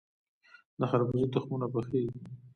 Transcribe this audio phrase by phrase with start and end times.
[0.79, 2.19] د خربوزې تخمونه پخیږي.